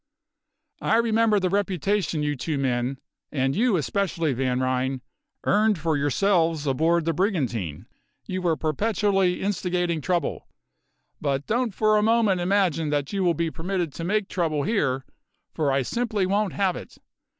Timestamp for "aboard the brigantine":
6.65-7.85